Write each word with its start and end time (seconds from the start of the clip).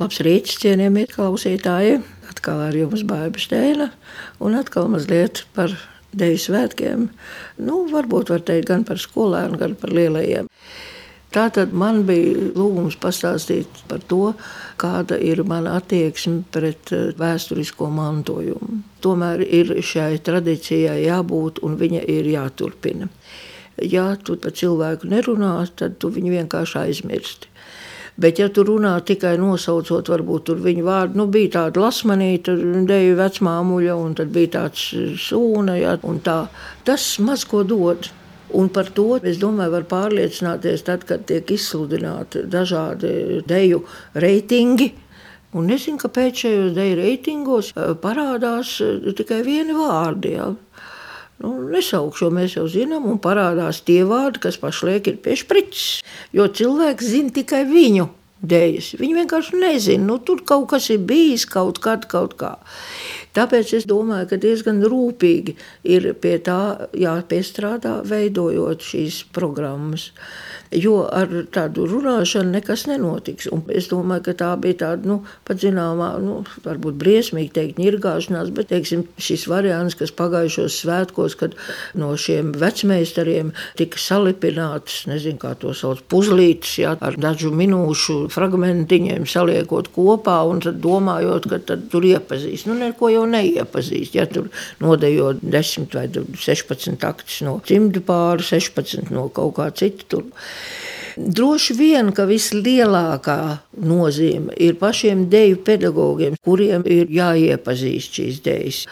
Labs 0.00 0.16
rīts, 0.24 0.54
cienījamie 0.62 1.02
klausītāji! 1.10 1.98
Atkal 2.30 2.62
ar 2.64 2.72
jums 2.72 3.02
Bāba 3.04 3.36
Steina 3.36 3.90
un 4.40 4.54
atkal 4.56 4.86
mazliet 4.88 5.42
par 5.52 5.74
Deju 6.16 6.38
svētkiem. 6.40 7.02
Nu, 7.60 7.82
varbūt 7.90 8.32
var 8.32 8.40
teikt 8.48 8.70
gan 8.70 8.86
par 8.88 8.96
skolēnu, 9.02 9.58
gan 9.60 9.74
par 9.76 9.92
lielajiem. 9.92 10.48
Tātad 11.36 11.74
man 11.76 12.00
bija 12.08 12.48
lūgums 12.56 12.96
pastāstīt 13.02 13.82
par 13.90 14.00
to, 14.08 14.32
kāda 14.80 15.20
ir 15.20 15.44
mana 15.44 15.76
attieksme 15.82 16.46
pret 16.50 16.94
eh, 16.96 17.12
vēsturisko 17.20 17.90
mantojumu. 17.92 18.80
Tomēr 19.04 19.44
ir 19.44 19.76
šai 19.84 20.14
tradīcijai 20.24 20.96
jābūt 21.04 21.60
un 21.60 21.76
viņa 21.76 22.06
ir 22.08 22.32
jāturpina. 22.32 23.12
Ja 23.84 24.14
tu 24.16 24.40
par 24.40 24.56
cilvēku 24.56 25.12
nerunā, 25.12 25.58
tad 25.76 26.00
tu 26.00 26.08
viņu 26.16 26.38
vienkārši 26.40 26.82
aizmirsti. 26.86 27.52
Bet, 28.20 28.36
ja 28.36 28.50
tu 28.52 28.66
runā 28.68 28.98
tikai 29.06 29.38
nosaucot, 29.40 30.10
varbūt 30.12 30.50
viņu 30.60 30.82
vārdu, 30.84 31.16
nu, 31.22 31.24
bija 31.32 31.54
tāda 31.54 31.86
lasmanīta, 31.86 32.52
deju 32.88 33.14
vecmāmuļa, 33.16 33.94
un 33.96 34.16
tad 34.18 34.32
bija 34.34 34.50
tāds 34.58 34.90
sūna, 35.24 35.78
ja, 35.80 35.94
un 36.04 36.20
tā. 36.24 36.42
Tas 36.84 37.14
maz 37.24 37.46
ko 37.48 37.64
dod. 37.64 38.10
Un 38.50 38.66
par 38.74 38.88
to 38.90 39.14
es 39.22 39.38
domāju, 39.38 39.76
var 39.76 39.84
pārliecināties 39.86 40.82
tad, 40.82 41.04
kad 41.06 41.22
tiek 41.28 41.52
izsludināti 41.54 42.42
dažādi 42.50 43.44
deju 43.46 43.84
reitingi. 44.18 44.90
Un 45.54 45.70
nezinu, 45.70 45.98
kāpēc 46.02 46.44
šajos 46.44 46.74
deju 46.74 46.98
reitingos 46.98 47.72
eh, 47.72 47.92
parādās 48.02 48.76
eh, 48.84 49.12
tikai 49.16 49.40
vieni 49.46 49.74
vārdi. 49.78 50.34
Ja. 50.34 50.50
Nu, 51.40 51.54
nesaukšu, 51.72 52.26
jo 52.26 52.34
mēs 52.36 52.58
jau 52.58 52.66
zinām, 52.70 53.06
un 53.08 53.22
parādās 53.22 53.80
tie 53.86 54.02
vārdi, 54.06 54.42
kas 54.44 54.60
pašlaik 54.60 55.08
ir 55.08 55.20
pie 55.24 55.38
sprites. 55.40 56.00
Jo 56.36 56.50
cilvēks 56.50 57.14
zina 57.14 57.38
tikai 57.38 57.64
viņu 57.70 58.10
dēļas. 58.42 58.94
Viņi 59.00 59.18
vienkārši 59.20 59.60
nezina, 59.60 60.04
nu, 60.06 60.18
tur 60.24 60.42
kaut 60.46 60.68
kas 60.72 60.90
ir 60.92 61.02
bijis, 61.06 61.46
kaut 61.50 61.80
kad, 61.84 62.06
kaut 62.10 62.36
kā. 62.40 62.56
Tāpēc 63.36 63.74
es 63.78 63.88
domāju, 63.90 64.30
ka 64.32 64.40
diezgan 64.42 64.82
rūpīgi 64.82 65.56
ir 65.96 66.12
pie 66.22 66.36
tā 66.42 66.88
jāpiestrādā, 66.98 68.00
veidojot 68.10 68.86
šīs 68.92 69.24
programmas 69.34 70.10
jo 70.70 71.02
ar 71.10 71.30
tādu 71.50 71.84
runāšanu 71.90 72.54
nekas 72.54 72.86
nenotiks. 72.86 73.48
Un 73.50 73.64
es 73.74 73.88
domāju, 73.90 74.28
ka 74.28 74.34
tā 74.38 74.50
bija 74.60 74.78
tāda, 74.84 75.08
nu, 75.08 75.18
zināmā, 75.50 76.12
nu, 76.22 76.40
varbūt 76.64 76.98
briesmīgi 77.00 77.50
teikt, 77.56 77.80
nirgāšanās, 77.82 78.52
bet, 78.54 78.70
teiksim, 78.70 79.04
šis 79.18 79.48
variants, 79.50 79.96
kas 79.98 80.14
pagājušos 80.14 80.78
svētkos, 80.84 81.36
kad 81.40 81.56
no 81.98 82.12
šiem 82.14 82.52
vecmeistariem 82.58 83.52
tika 83.78 83.98
salipināts, 83.98 85.02
nezinu, 85.10 85.40
kā 85.42 85.56
to 85.58 85.74
sauc, 85.74 86.02
puzlītis, 86.10 86.78
jā, 86.84 86.94
ar 87.00 87.18
dažu 87.20 87.50
minūšu 87.54 88.20
fragmentiņiem 88.32 89.26
saliekot 89.30 89.90
kopā 89.94 90.38
un 90.48 90.62
tad 90.62 90.78
domājot, 90.82 91.50
ka 91.50 91.60
tad 91.72 91.88
tur 91.90 92.06
iepazīs. 92.06 92.66
Nu, 92.70 92.78
neko 92.78 93.10
jau 93.10 93.19
neiepazīst, 93.28 94.16
ja 94.18 94.26
tur 94.30 94.50
nodejot 94.82 95.42
10 95.42 95.96
vai 95.96 96.06
16 96.10 97.06
aktus 97.08 97.40
no 97.46 97.58
cimdu 97.66 98.02
pāri, 98.06 98.46
16 98.46 99.12
no 99.14 99.28
kaut 99.34 99.56
kā 99.58 99.70
cita 99.76 100.08
tur. 100.08 100.30
Droši 101.20 101.74
vien, 101.76 102.12
ka 102.14 102.24
vislielākā 102.28 103.40
nozīme 103.82 104.54
ir 104.62 104.78
pašiem 104.80 105.26
deju 105.32 105.58
pedagogiem, 105.66 106.38
kuriem 106.44 106.86
ir 106.86 107.10
jāiepazīst 107.12 108.20
šīs 108.20 108.40
dejas. 108.46 108.84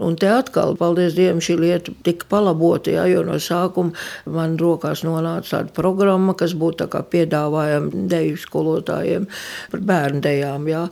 Un 0.00 0.16
te 0.16 0.28
atkal, 0.32 0.74
paldies 0.80 1.14
Dievam, 1.16 1.42
šī 1.44 1.58
lieta 1.60 1.92
tika 2.06 2.28
palabota, 2.30 2.92
ja, 2.94 3.04
jo 3.10 3.20
no 3.26 3.36
sākuma 3.42 3.92
man 4.32 4.56
rokās 4.60 5.02
nonāca 5.04 5.58
tāda 5.58 5.74
programma, 5.76 6.32
kas 6.38 6.54
būtu 6.56 6.88
piedāvājama 7.12 8.06
deju 8.08 8.38
skolotājiem 8.40 9.26
par 9.72 9.84
bērnu 9.90 10.22
dejām. 10.24 10.68
Ja. 10.70 10.86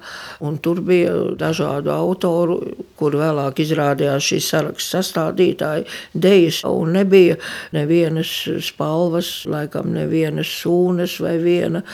Un 0.44 0.58
tur 0.60 0.82
bija 0.84 1.14
dažādu 1.40 1.92
autoru, 1.94 2.58
kur 2.98 3.16
vēlāk 3.16 3.62
izrādījās 3.64 4.28
šīs 4.28 4.50
saraksts 4.52 4.92
sastādītāji, 4.96 5.86
dejas, 6.12 6.60
un 6.68 6.92
nebija 6.98 7.38
nevienas 7.76 8.32
spalvas, 8.66 9.30
laikam 9.48 9.92
nevienas 9.94 10.50
sūnas 10.60 11.16
vai 11.24 11.36
viena. 11.40 11.84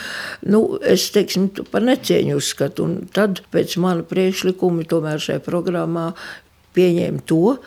Nu, 0.42 0.64
es 0.82 1.06
teiksim, 1.14 1.50
par 1.70 1.84
necieņu 1.86 2.40
uzskatu, 2.40 2.88
un 2.88 3.12
tad 3.14 3.44
pēc 3.54 3.78
mana 3.82 4.06
priekšlikumi 4.08 4.88
tomēr 4.90 5.22
šajā 5.22 5.44
programmā 5.44 6.10
pieņēma 6.76 7.24
to. 7.28 7.58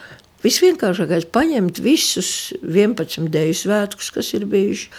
Visvienkāršākais 0.46 1.26
ir 1.26 1.32
paņemt 1.34 1.80
visus 1.84 2.32
11 2.62 3.32
dēļu 3.34 3.56
svētkus, 3.58 4.12
kas 4.14 4.34
ir 4.38 4.46
bijuši, 4.50 4.92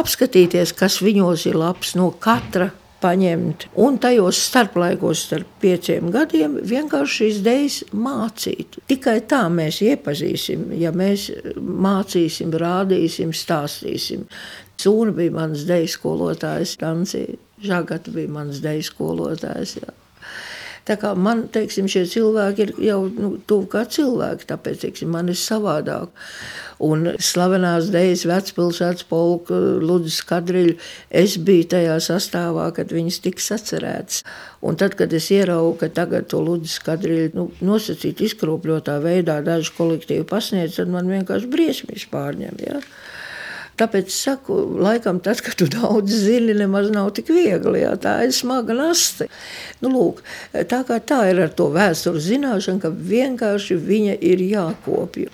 apskatīties, 0.00 0.72
kas 0.76 1.02
viņos 1.04 1.44
ir 1.50 1.58
labs 1.60 1.92
no 1.98 2.08
katra 2.22 2.70
paņemt. 3.02 3.66
Un 3.82 3.98
tajos 4.02 4.38
starplaikos, 4.46 5.26
starp 5.26 5.48
pieciem 5.62 6.10
gadiem, 6.14 6.56
vienkārši 6.70 7.18
šīs 7.18 7.40
idejas 7.42 7.78
mācīt. 7.92 8.78
Tikai 8.90 9.18
tā 9.28 9.42
mēs 9.52 9.82
iepazīsim, 9.84 10.70
ja 10.78 10.94
mēs 10.94 11.28
mācīsim, 11.58 12.54
rādīsim, 12.62 13.34
stāstīsim. 13.36 14.28
Sūna 14.82 15.14
bija 15.14 15.34
mans 15.36 15.66
deju 15.68 15.90
skolotājs, 15.90 16.78
Dancija 16.80 17.38
Žagata 17.62 18.10
bija 18.10 18.30
mans 18.32 18.58
deju 18.62 18.82
skolotājs. 18.88 19.76
Jā. 19.78 19.92
Tā 20.88 20.96
kā 20.98 21.12
man 21.14 21.44
teiksim, 21.54 21.86
šie 21.90 22.02
cilvēki 22.10 22.64
ir 22.64 22.72
jau 22.88 22.98
nu, 23.06 23.36
tuvu 23.46 23.68
kā 23.70 23.84
cilvēki, 23.86 24.48
tāpēc 24.50 24.80
teiksim, 24.82 25.12
man 25.14 25.30
ir 25.30 25.38
savādāk. 25.38 26.10
Un 26.82 27.12
slavenās 27.22 27.92
dēļas 27.94 28.24
vecpilsētas 28.26 29.06
polka, 29.06 29.54
Ludus 29.78 30.18
Kadriļu, 30.26 30.74
es 31.22 31.36
biju 31.38 31.68
tajā 31.76 32.00
sastāvā, 32.02 32.66
kad 32.74 32.90
viņas 32.90 33.20
tiks 33.22 33.52
atcerētas. 33.54 34.24
Un 34.66 34.78
tad, 34.80 34.96
kad 34.98 35.14
es 35.14 35.30
ieraugu, 35.30 35.76
ka 35.84 35.92
tagad 35.94 36.26
to 36.32 36.42
Ludus 36.42 36.80
Kadriļu 36.82 37.30
nu, 37.38 37.46
nosacīt 37.62 38.24
izkropļotā 38.26 38.98
veidā 39.04 39.38
daži 39.46 39.70
kolektīvi 39.78 40.26
pasniedz, 40.26 40.80
tad 40.80 40.90
man 40.90 41.10
vienkārši 41.10 41.52
briesmīs 41.54 42.10
pārņem. 42.10 42.58
Ja? 42.66 42.82
Tāpēc 43.80 44.12
saku, 44.12 44.56
laikam, 44.84 45.18
tas, 45.24 45.40
ka 45.44 45.54
tu 45.56 45.66
daudz 45.70 46.12
zini, 46.26 46.52
nemaz 46.56 46.90
nav 46.92 47.12
tik 47.16 47.30
viegli. 47.32 47.80
Jā, 47.82 47.94
tā 48.00 48.18
ir 48.26 48.34
smaga 48.36 48.76
nasta. 48.76 49.28
Nu, 49.80 49.92
lūk, 49.94 50.20
tā 50.70 50.82
kā 50.88 51.00
tā 51.00 51.22
ir 51.30 51.40
ar 51.46 51.54
to 51.56 51.70
vēstures 51.72 52.28
zināšanu, 52.28 52.82
ka 52.84 52.92
vienkārši 52.92 53.78
viņa 53.80 54.18
ir 54.28 54.44
jākopja. 54.44 55.32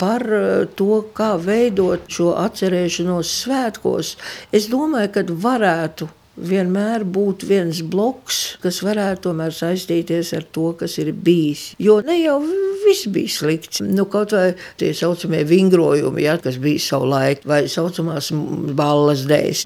Par 0.00 0.24
eh, 0.36 0.46
to, 0.78 1.02
kā 1.16 1.34
veidot 1.42 2.06
šo 2.12 2.32
atcerēšanos 2.40 3.34
svētkos, 3.42 4.14
es 4.54 4.70
domāju, 4.72 5.12
ka 5.18 5.26
varētu 5.44 6.08
vienmēr 6.40 7.04
būt 7.04 7.44
viens 7.48 7.82
bloks, 7.82 8.56
kas 8.62 8.80
varētu 8.86 9.28
tomēr 9.28 9.54
saistīties 9.54 10.32
ar 10.38 10.46
to, 10.54 10.70
kas 10.78 10.96
ir 11.02 11.12
bijis. 11.12 11.72
Jo 11.82 12.00
ne 12.06 12.16
jau 12.22 12.38
viss 12.84 13.08
bija 13.12 13.30
slikts. 13.32 13.82
Nu, 13.84 14.06
kaut 14.10 14.34
vai 14.34 14.54
tie 14.80 14.92
saucamie 14.96 15.42
vingrojumi, 15.48 16.24
ja, 16.24 16.36
kas 16.42 16.58
bija 16.62 16.80
savulaik, 16.82 17.44
vai 17.48 17.62
saucamās 17.70 18.30
ballas 18.76 19.24
dēļas. 19.28 19.64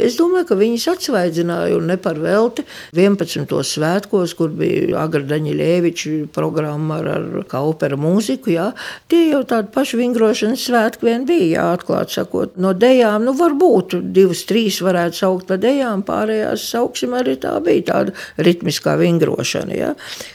Es 0.00 0.18
domāju, 0.18 0.48
ka 0.50 0.58
viņas 0.60 0.86
atsvaidzināja 0.94 1.78
un 1.78 1.88
ne 1.90 1.96
par 2.00 2.20
velti 2.20 2.64
11. 2.96 3.54
svētkos, 3.66 4.34
kur 4.38 4.52
bija 4.56 5.00
Agra 5.02 5.22
Daņiļēviča 5.30 6.14
programma 6.34 7.00
ar, 7.00 7.10
ar 7.16 7.48
kaupera 7.50 7.98
mūziku. 8.00 8.52
Ja. 8.54 8.70
Tie 9.10 9.26
jau 9.30 9.42
tādi 9.48 9.72
paši 9.74 10.00
vingrošanas 10.00 10.66
svētki 10.68 11.08
vien 11.08 11.26
bija, 11.28 11.48
jā, 11.54 11.66
atklāt 11.78 12.14
sakot. 12.14 12.56
No 12.60 12.74
dejām, 12.76 13.24
nu 13.28 13.34
varbūt 13.38 13.98
divas, 14.14 14.44
trīs 14.48 14.80
varētu 14.84 15.22
saukt 15.22 15.48
par 15.50 15.60
dejām, 15.62 16.04
pārējās 16.06 16.68
sauksim 16.74 17.14
arī 17.18 17.36
tā 17.40 17.56
bija 17.64 17.86
tāda 17.92 18.16
ritmiskā 18.40 18.96
vingrošana, 19.00 19.76
ja, 19.76 19.92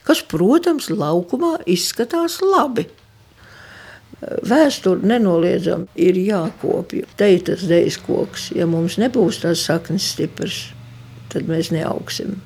kas, 0.08 0.24
protams, 0.30 0.90
laukumā 0.94 1.58
izskatās 1.70 2.15
labi. 2.44 2.88
Vēsture 4.48 5.06
nenoliedzami 5.06 5.90
ir 6.02 6.18
jākopja. 6.18 7.06
Te 7.20 7.30
ir 7.36 7.44
tas 7.46 7.66
dēļas 7.68 8.00
koks. 8.06 8.50
Ja 8.56 8.68
mums 8.70 8.98
nebūs 9.02 9.42
tās 9.44 9.66
saknes 9.68 10.08
stipras, 10.16 10.62
tad 11.34 11.50
mēs 11.52 11.72
neaugsim. 11.76 12.40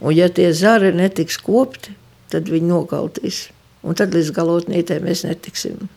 Un 0.00 0.14
ja 0.16 0.28
tie 0.32 0.52
zari 0.54 0.92
netiks 0.94 1.38
kopti, 1.42 1.96
tad 2.32 2.48
viņi 2.52 2.70
nokaltīs. 2.70 3.46
Un 3.86 3.98
tad 3.98 4.14
līdz 4.16 4.32
galotnītē 4.36 4.98
mēs 5.04 5.24
netiksim. 5.26 5.88